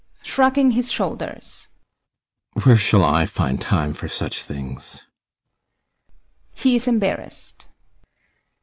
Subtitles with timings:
[0.23, 1.67] [Shrugging his shoulders]
[2.63, 5.03] Where shall I find time for such things?
[6.55, 7.67] [He is embarrassed.